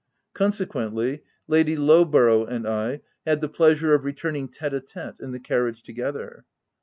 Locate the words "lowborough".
1.75-2.47